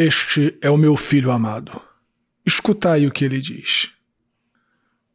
[0.00, 1.72] Este é o meu filho amado.
[2.46, 3.90] Escutai o que ele diz.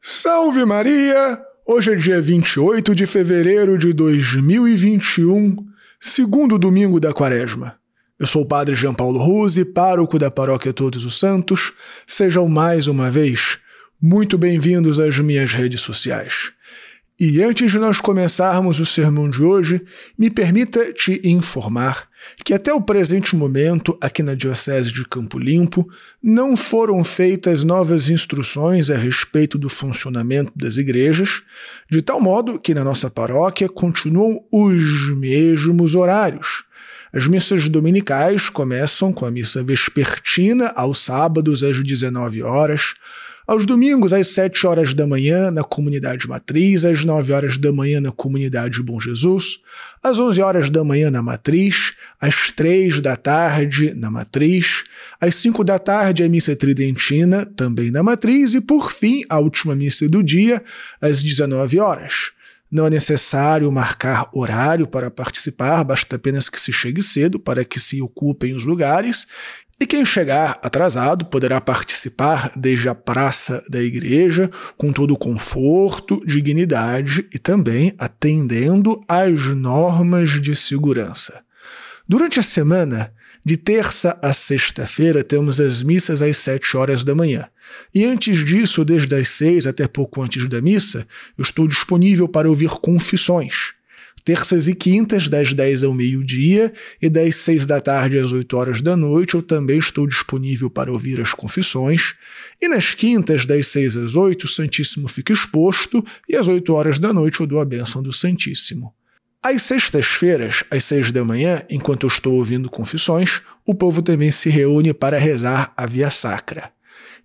[0.01, 1.41] Salve Maria!
[1.65, 5.55] Hoje é dia 28 de fevereiro de 2021,
[6.01, 7.77] segundo domingo da quaresma.
[8.19, 11.71] Eu sou o padre Jean Paulo Ruse, pároco da Paróquia Todos os Santos.
[12.05, 13.59] Sejam mais uma vez
[14.01, 16.51] muito bem-vindos às minhas redes sociais.
[17.25, 19.81] E antes de nós começarmos o sermão de hoje,
[20.17, 22.09] me permita te informar
[22.43, 25.89] que até o presente momento, aqui na Diocese de Campo Limpo,
[26.21, 31.43] não foram feitas novas instruções a respeito do funcionamento das igrejas,
[31.89, 36.65] de tal modo que na nossa paróquia continuam os mesmos horários.
[37.13, 42.95] As missas dominicais começam com a missa vespertina aos sábados às 19 horas,
[43.45, 47.99] aos domingos, às 7 horas da manhã, na comunidade Matriz, às 9 horas da manhã,
[47.99, 49.59] na comunidade Bom Jesus,
[50.01, 54.83] às 11 horas da manhã, na Matriz, às 3 da tarde, na Matriz,
[55.19, 59.75] às 5 da tarde, a missa tridentina, também na Matriz, e por fim, a última
[59.75, 60.63] missa do dia,
[61.01, 62.31] às 19 horas.
[62.71, 67.79] Não é necessário marcar horário para participar, basta apenas que se chegue cedo para que
[67.79, 69.27] se ocupem os lugares
[69.83, 76.23] e quem chegar atrasado poderá participar desde a praça da igreja com todo o conforto,
[76.25, 81.43] dignidade e também atendendo às normas de segurança.
[82.07, 83.13] Durante a semana,
[83.45, 87.49] de terça a sexta-feira, temos as missas às sete horas da manhã.
[87.93, 91.05] E antes disso, desde as seis até pouco antes da missa,
[91.37, 93.73] eu estou disponível para ouvir confissões
[94.23, 96.71] terças e quintas, das 10 ao meio-dia
[97.01, 100.91] e das 6 da tarde às 8 horas da noite, eu também estou disponível para
[100.91, 102.15] ouvir as confissões.
[102.61, 106.99] E nas quintas, das 6 às 8, o Santíssimo fica exposto e às 8 horas
[106.99, 108.93] da noite eu dou a bênção do Santíssimo.
[109.45, 114.49] Às sextas-feiras, às seis da manhã, enquanto eu estou ouvindo confissões, o povo também se
[114.49, 116.71] reúne para rezar a Via Sacra.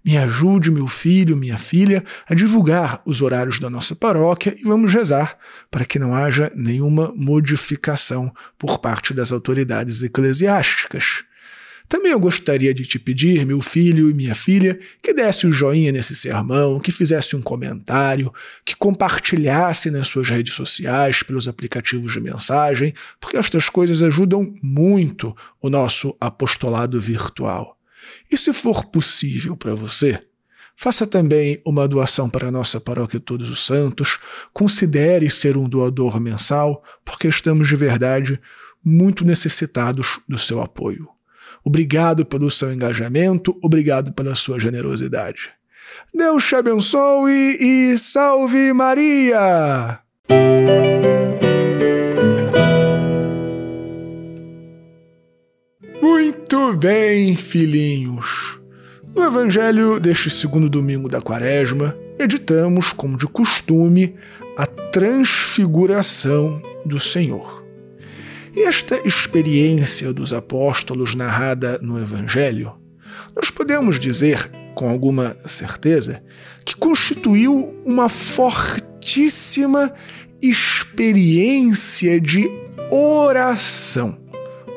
[0.09, 4.94] Me ajude, meu filho, minha filha, a divulgar os horários da nossa paróquia e vamos
[4.94, 5.37] rezar
[5.71, 11.25] para que não haja nenhuma modificação por parte das autoridades eclesiásticas.
[11.87, 15.53] Também eu gostaria de te pedir, meu filho e minha filha, que desse o um
[15.53, 18.32] joinha nesse sermão, que fizesse um comentário,
[18.65, 25.37] que compartilhasse nas suas redes sociais, pelos aplicativos de mensagem, porque estas coisas ajudam muito
[25.61, 27.78] o nosso apostolado virtual.
[28.30, 30.22] E se for possível para você,
[30.76, 34.19] faça também uma doação para a nossa paróquia Todos os Santos.
[34.52, 38.41] Considere ser um doador mensal, porque estamos de verdade
[38.84, 41.08] muito necessitados do seu apoio.
[41.64, 45.50] Obrigado pelo seu engajamento, obrigado pela sua generosidade.
[46.14, 50.00] Deus te abençoe e salve Maria!
[56.50, 58.59] Muito bem, filhinhos.
[59.14, 64.14] No Evangelho deste segundo domingo da Quaresma, editamos, como de costume,
[64.56, 67.62] a transfiguração do Senhor.
[68.56, 72.72] E esta experiência dos apóstolos narrada no Evangelho,
[73.37, 76.22] nós podemos dizer com alguma certeza
[76.64, 79.92] que constituiu uma fortíssima
[80.41, 82.48] experiência de
[82.91, 84.16] oração.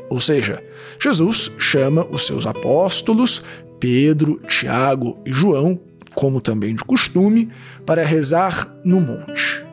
[0.10, 0.62] Ou seja,
[1.02, 3.42] Jesus chama os seus apóstolos,
[3.80, 5.80] Pedro, Tiago e João,
[6.14, 7.50] como também de costume,
[7.86, 9.66] para rezar no monte.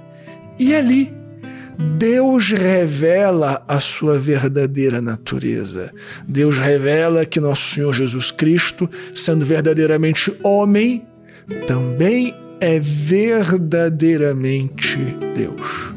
[0.58, 1.14] E ali,
[1.98, 5.92] Deus revela a sua verdadeira natureza.
[6.26, 11.06] Deus revela que nosso Senhor Jesus Cristo, sendo verdadeiramente homem,
[11.66, 14.96] também é verdadeiramente
[15.34, 15.92] Deus.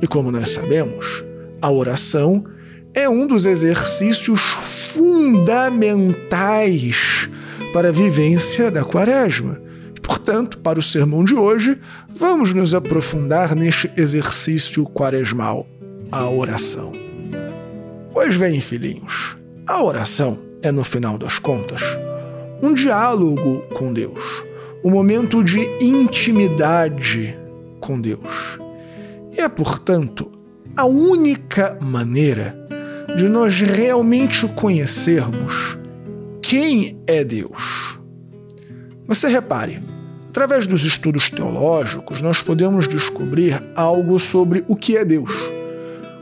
[0.00, 1.22] E como nós sabemos,
[1.60, 2.46] a oração
[2.94, 7.28] é um dos exercícios fundamentais
[7.72, 9.60] para a vivência da Quaresma.
[10.00, 11.76] Portanto, para o sermão de hoje,
[12.08, 15.66] vamos nos aprofundar neste exercício quaresmal,
[16.12, 16.92] a oração.
[18.12, 19.36] Pois bem, filhinhos,
[19.68, 21.82] a oração é, no final das contas,
[22.62, 24.44] um diálogo com Deus,
[24.84, 27.36] um momento de intimidade
[27.80, 28.60] com Deus.
[29.36, 30.30] E é, portanto,
[30.76, 32.63] a única maneira
[33.16, 35.78] de nós realmente conhecermos
[36.42, 37.98] quem é Deus.
[39.06, 39.80] Você repare,
[40.28, 45.30] através dos estudos teológicos, nós podemos descobrir algo sobre o que é Deus.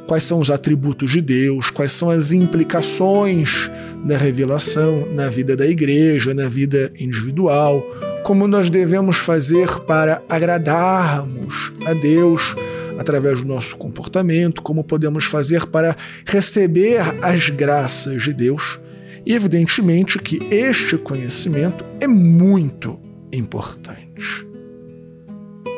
[0.07, 3.71] Quais são os atributos de Deus, quais são as implicações
[4.05, 7.83] da revelação na vida da igreja, na vida individual,
[8.25, 12.55] como nós devemos fazer para agradarmos a Deus
[13.03, 15.97] através do nosso comportamento, como podemos fazer para
[16.27, 18.81] receber as graças de Deus.
[19.27, 22.99] E evidentemente que este conhecimento é muito
[23.33, 24.47] importante.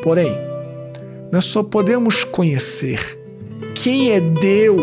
[0.02, 0.32] Porém,
[1.32, 3.00] nós só podemos conhecer
[3.74, 4.80] quem é Deus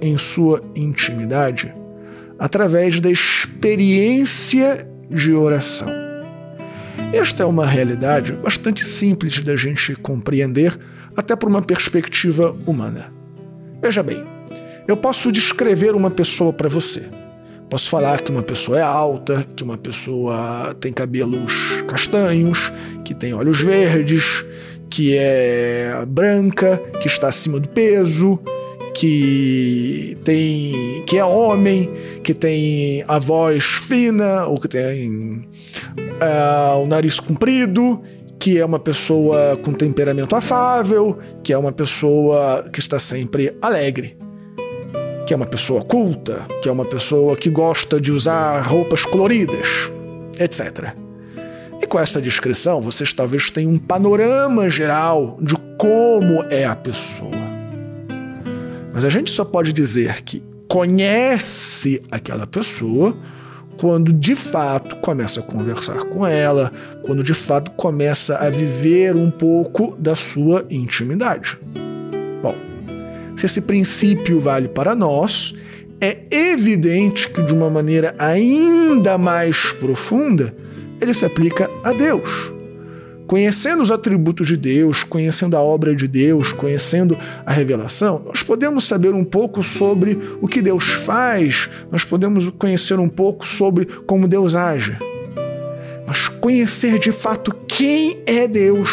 [0.00, 1.72] em sua intimidade
[2.38, 5.88] através da experiência de oração.
[7.12, 10.78] Esta é uma realidade bastante simples da gente compreender,
[11.20, 13.12] até por uma perspectiva humana.
[13.82, 14.24] Veja bem,
[14.88, 17.08] eu posso descrever uma pessoa para você.
[17.68, 21.52] Posso falar que uma pessoa é alta, que uma pessoa tem cabelos
[21.86, 22.72] castanhos,
[23.04, 24.44] que tem olhos verdes,
[24.90, 28.40] que é branca, que está acima do peso,
[28.94, 31.88] que tem que é homem,
[32.24, 35.48] que tem a voz fina ou que tem
[36.20, 38.02] uh, o nariz comprido,
[38.40, 44.16] que é uma pessoa com temperamento afável, que é uma pessoa que está sempre alegre
[45.30, 49.88] que é uma pessoa culta, que é uma pessoa que gosta de usar roupas coloridas,
[50.36, 50.92] etc.
[51.80, 57.30] E com essa descrição, vocês talvez tenham um panorama geral de como é a pessoa.
[58.92, 63.16] Mas a gente só pode dizer que conhece aquela pessoa
[63.80, 66.70] quando de fato começa a conversar com ela,
[67.02, 71.58] quando de fato começa a viver um pouco da sua intimidade.
[72.42, 72.54] Bom,
[73.34, 75.54] se esse princípio vale para nós,
[75.98, 80.54] é evidente que de uma maneira ainda mais profunda,
[81.00, 82.52] ele se aplica a Deus.
[83.30, 87.16] Conhecendo os atributos de Deus, conhecendo a obra de Deus, conhecendo
[87.46, 92.98] a revelação, nós podemos saber um pouco sobre o que Deus faz, nós podemos conhecer
[92.98, 94.98] um pouco sobre como Deus age.
[96.04, 98.90] Mas conhecer de fato quem é Deus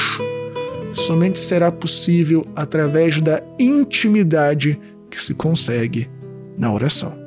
[0.93, 4.79] somente será possível através da intimidade
[5.09, 6.07] que se consegue
[6.55, 7.17] na oração.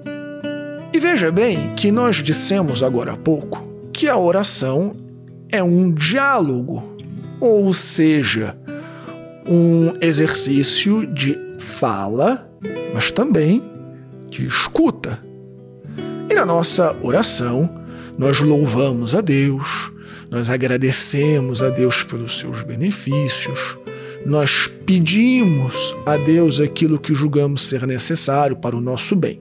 [0.94, 4.94] E veja bem que nós dissemos agora há pouco que a oração
[5.50, 6.99] é um diálogo,
[7.40, 8.56] ou seja,
[9.46, 12.48] um exercício de fala,
[12.92, 13.62] mas também
[14.28, 15.18] de escuta.
[16.30, 17.68] E na nossa oração,
[18.16, 19.92] nós louvamos a Deus,
[20.30, 23.78] nós agradecemos a Deus pelos seus benefícios,
[24.24, 29.40] nós pedimos a Deus aquilo que julgamos ser necessário para o nosso bem.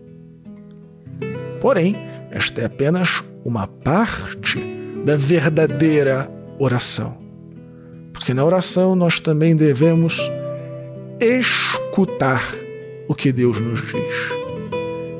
[1.59, 1.95] Porém,
[2.31, 4.59] esta é apenas uma parte
[5.05, 7.28] da verdadeira oração.
[8.29, 10.19] Porque na oração nós também devemos
[11.19, 12.43] escutar
[13.07, 14.31] o que Deus nos diz.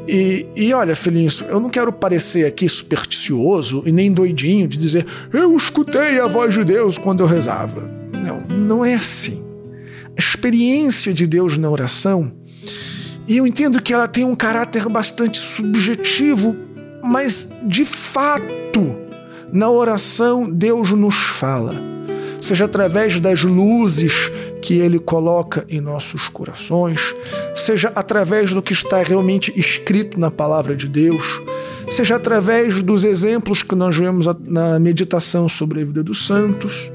[0.08, 5.08] E, e olha, filhinhos, eu não quero parecer aqui supersticioso e nem doidinho de dizer
[5.34, 7.90] eu escutei a voz de Deus quando eu rezava.
[8.14, 9.44] Não, não é assim.
[10.16, 12.32] A experiência de Deus na oração,
[13.28, 16.56] eu entendo que ela tem um caráter bastante subjetivo,
[17.04, 18.96] mas de fato,
[19.52, 21.89] na oração Deus nos fala
[22.42, 24.32] seja através das luzes
[24.62, 27.16] que Ele coloca em nossos corações,
[27.56, 31.42] seja através do que está realmente escrito na palavra de Deus,
[31.88, 36.92] seja através dos exemplos que nós vemos na meditação sobre a vida dos santos,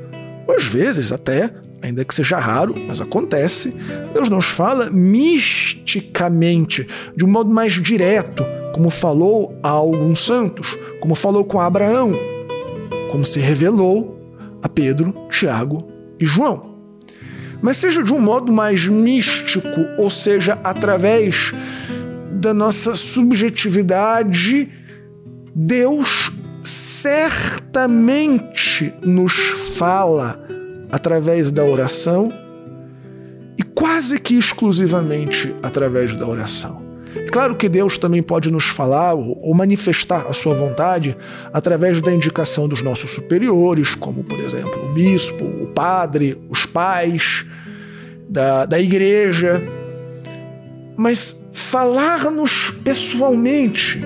[0.46, 1.50] ou às vezes até,
[1.82, 3.74] ainda que seja raro, mas acontece,
[4.12, 6.86] Deus nos fala misticamente,
[7.16, 12.12] de um modo mais direto, como falou a alguns santos, como falou com Abraão,
[13.10, 14.13] como se revelou
[14.64, 15.86] a Pedro, Tiago
[16.18, 16.74] e João.
[17.60, 19.68] Mas seja de um modo mais místico,
[19.98, 21.52] ou seja, através
[22.32, 24.70] da nossa subjetividade,
[25.54, 27.74] Deus certamente
[29.02, 29.34] nos
[29.76, 30.42] fala
[30.90, 32.32] através da oração
[33.58, 36.82] e quase que exclusivamente através da oração.
[37.34, 41.16] Claro que Deus também pode nos falar ou manifestar a sua vontade
[41.52, 47.44] através da indicação dos nossos superiores, como, por exemplo, o bispo, o padre, os pais
[48.28, 49.60] da, da igreja.
[50.96, 54.00] Mas falar-nos pessoalmente,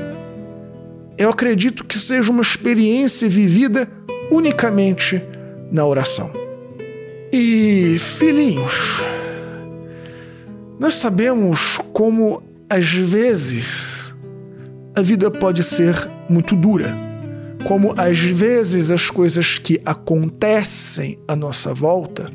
[1.19, 3.87] eu acredito que seja uma experiência vivida
[4.31, 5.23] unicamente
[5.71, 6.31] na oração.
[7.31, 9.03] E, filhinhos,
[10.81, 14.15] nós sabemos como às vezes,
[14.95, 15.95] a vida pode ser
[16.29, 16.95] muito dura,
[17.65, 22.31] como às vezes as coisas que acontecem à nossa volta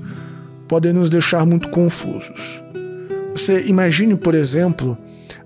[0.68, 2.64] podem nos deixar muito confusos.
[3.36, 4.98] Você imagine, por exemplo,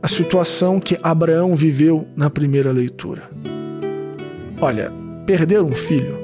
[0.01, 3.29] a situação que Abraão viveu na primeira leitura.
[4.59, 4.91] Olha,
[5.25, 6.17] perder um filho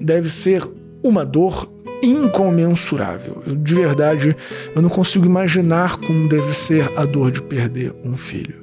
[0.00, 0.62] deve ser
[1.02, 1.73] uma dor
[2.04, 3.42] incomensurável.
[3.46, 4.36] Eu, de verdade,
[4.74, 8.62] eu não consigo imaginar como deve ser a dor de perder um filho.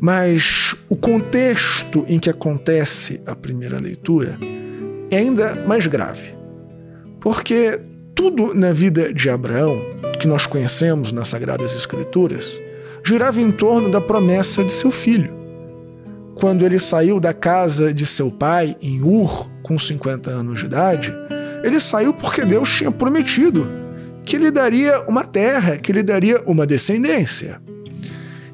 [0.00, 4.38] Mas o contexto em que acontece a primeira leitura
[5.10, 6.34] é ainda mais grave.
[7.20, 7.80] Porque
[8.14, 9.80] tudo na vida de Abraão,
[10.20, 12.60] que nós conhecemos nas Sagradas Escrituras,
[13.04, 15.32] girava em torno da promessa de seu filho.
[16.34, 21.14] Quando ele saiu da casa de seu pai, em Ur, com 50 anos de idade,
[21.64, 23.66] ele saiu porque Deus tinha prometido
[24.22, 27.60] que lhe daria uma terra, que lhe daria uma descendência.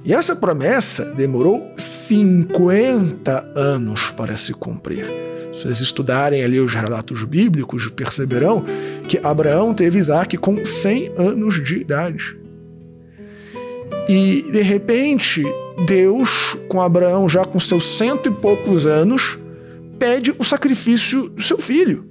[0.04, 5.04] E essa promessa demorou 50 anos para se cumprir.
[5.52, 8.64] Se vocês estudarem ali os relatos bíblicos, perceberão
[9.08, 12.38] que Abraão teve Isaac com 100 anos de idade.
[14.08, 15.44] E, de repente,
[15.86, 19.38] Deus, com Abraão já com seus cento e poucos anos,
[19.98, 22.09] pede o sacrifício do seu filho.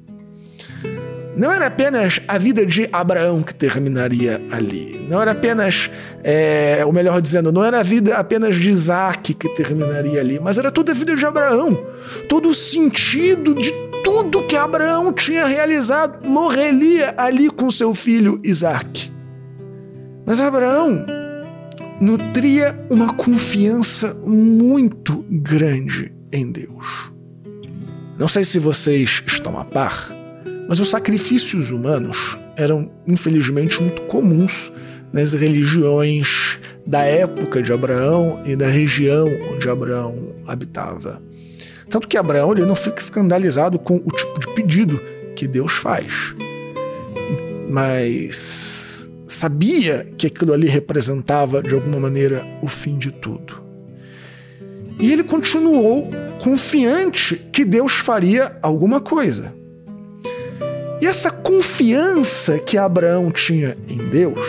[1.39, 5.07] Não era apenas a vida de Abraão que terminaria ali.
[5.09, 5.89] Não era apenas,
[6.21, 10.57] é, ou melhor dizendo, não era a vida apenas de Isaac que terminaria ali, mas
[10.57, 11.81] era toda a vida de Abraão.
[12.27, 13.71] Todo o sentido de
[14.03, 19.09] tudo que Abraão tinha realizado morreria ali com seu filho Isaac.
[20.25, 21.05] Mas Abraão
[22.01, 27.13] nutria uma confiança muito grande em Deus.
[28.17, 30.18] Não sei se vocês estão a par,
[30.69, 34.71] mas os sacrifícios humanos eram, infelizmente, muito comuns
[35.11, 41.19] nas religiões da época de Abraão e da região onde Abraão habitava.
[41.89, 45.01] Tanto que Abraão ele não fica escandalizado com o tipo de pedido
[45.35, 46.35] que Deus faz.
[47.67, 53.59] Mas sabia que aquilo ali representava, de alguma maneira, o fim de tudo.
[54.99, 59.57] E ele continuou confiante que Deus faria alguma coisa.
[61.01, 64.39] E essa confiança que Abraão tinha em Deus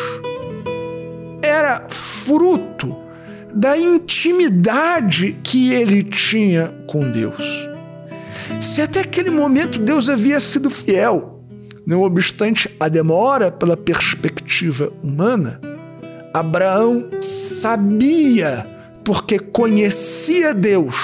[1.42, 2.96] era fruto
[3.54, 7.68] da intimidade que ele tinha com Deus.
[8.60, 11.44] Se até aquele momento Deus havia sido fiel,
[11.86, 15.60] não obstante a demora pela perspectiva humana,
[16.32, 18.66] Abraão sabia,
[19.04, 20.94] porque conhecia Deus,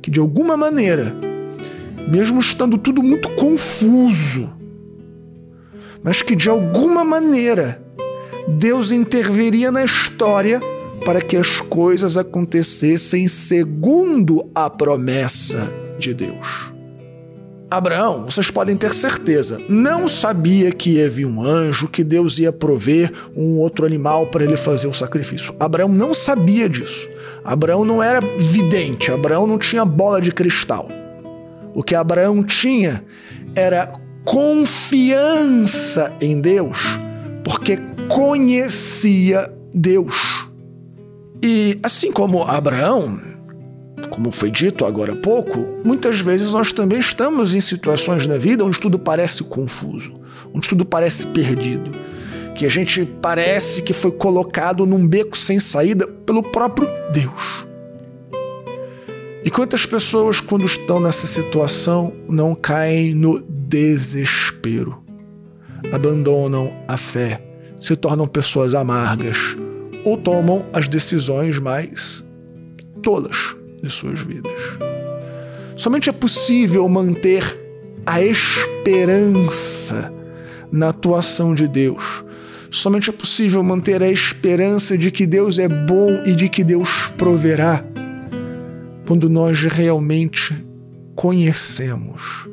[0.00, 1.14] que de alguma maneira
[2.08, 4.50] mesmo estando tudo muito confuso,
[6.02, 7.82] mas que de alguma maneira
[8.48, 10.60] Deus interviria na história
[11.04, 16.72] para que as coisas acontecessem segundo a promessa de Deus.
[17.70, 22.52] Abraão, vocês podem ter certeza, não sabia que ia vir um anjo, que Deus ia
[22.52, 25.54] prover um outro animal para ele fazer o sacrifício.
[25.58, 27.08] Abraão não sabia disso.
[27.42, 30.86] Abraão não era vidente, Abraão não tinha bola de cristal.
[31.74, 33.04] O que Abraão tinha
[33.54, 33.92] era
[34.24, 36.78] confiança em Deus,
[37.44, 40.14] porque conhecia Deus.
[41.42, 43.20] E assim como Abraão,
[44.10, 48.64] como foi dito agora há pouco, muitas vezes nós também estamos em situações na vida
[48.64, 50.12] onde tudo parece confuso,
[50.54, 51.90] onde tudo parece perdido,
[52.54, 57.71] que a gente parece que foi colocado num beco sem saída pelo próprio Deus.
[59.44, 65.02] E quantas pessoas, quando estão nessa situação, não caem no desespero,
[65.92, 67.42] abandonam a fé,
[67.80, 69.56] se tornam pessoas amargas
[70.04, 72.24] ou tomam as decisões mais
[73.02, 74.52] tolas de suas vidas.
[75.76, 77.42] Somente é possível manter
[78.06, 80.12] a esperança
[80.70, 82.24] na atuação de Deus.
[82.70, 87.08] Somente é possível manter a esperança de que Deus é bom e de que Deus
[87.18, 87.84] proverá
[89.06, 90.54] quando nós realmente
[91.14, 92.48] conhecemos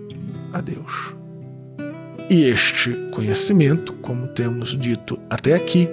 [0.53, 1.13] a Deus.
[2.29, 5.89] E este conhecimento, como temos dito até aqui,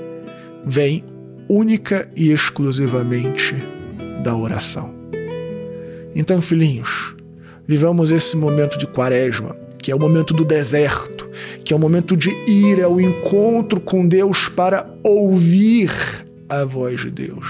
[0.64, 1.04] vem
[1.48, 3.56] única e exclusivamente
[4.22, 4.94] da oração.
[6.14, 7.14] Então, filhinhos,
[7.66, 11.28] vivamos esse momento de quaresma, que é o momento do deserto,
[11.64, 15.90] que é o momento de ir ao encontro com Deus para ouvir
[16.48, 17.46] a voz de Deus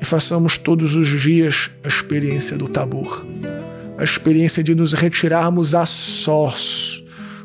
[0.00, 3.26] e façamos todos os dias a experiência do tabor,
[3.98, 7.04] a experiência de nos retirarmos a sós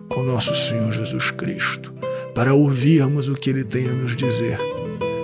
[0.09, 1.93] com nosso Senhor Jesus Cristo,
[2.33, 4.57] para ouvirmos o que Ele tem a nos dizer,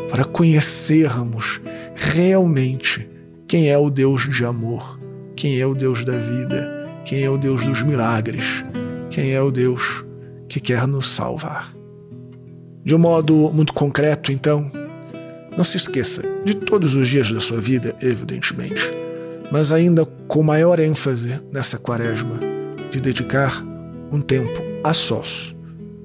[0.10, 1.62] para conhecermos
[1.96, 3.08] realmente
[3.48, 5.00] quem é o Deus de amor,
[5.36, 8.66] quem é o Deus da vida, quem é o Deus dos milagres,
[9.10, 10.06] quem é o Deus
[10.50, 11.74] que quer nos salvar.
[12.84, 14.70] De um modo muito concreto, então,
[15.56, 18.92] não se esqueça de todos os dias da sua vida, evidentemente,
[19.52, 22.40] mas ainda com maior ênfase nessa quaresma,
[22.90, 23.64] de dedicar
[24.12, 25.56] um tempo a sós,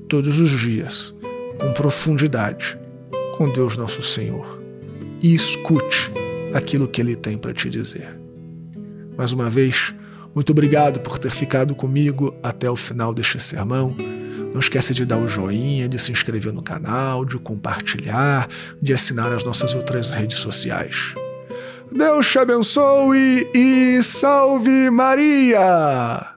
[0.09, 1.15] todos os dias,
[1.59, 2.79] com profundidade,
[3.37, 4.63] com Deus Nosso Senhor.
[5.23, 6.13] E escute
[6.53, 8.19] aquilo que ele tem para te dizer.
[9.17, 9.95] Mais uma vez,
[10.35, 13.97] muito obrigado por ter ficado comigo até o final deste sermão.
[14.57, 18.49] Não esqueça de dar o joinha, de se inscrever no canal, de compartilhar,
[18.81, 21.13] de assinar as nossas outras redes sociais.
[21.93, 26.36] Deus te abençoe e salve Maria!